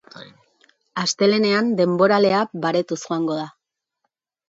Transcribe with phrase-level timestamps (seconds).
[1.01, 3.49] Astelehenean denboralea baretuz joango da.